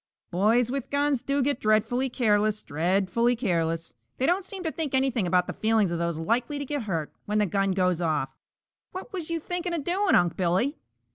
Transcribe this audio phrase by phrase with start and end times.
[0.31, 3.93] "Boys with guns do get dreadfully careless, dreadfully careless.
[4.17, 7.13] They don't seem to think anything about the feelings of those likely to get hurt
[7.27, 8.35] when the gun goes off.
[8.93, 10.79] What was you thinking of doing, Unc' Billy?"